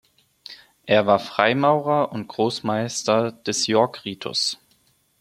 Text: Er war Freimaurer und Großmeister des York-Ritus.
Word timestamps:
Er 0.87 1.05
war 1.05 1.19
Freimaurer 1.19 2.11
und 2.11 2.27
Großmeister 2.27 3.33
des 3.33 3.67
York-Ritus. 3.67 4.57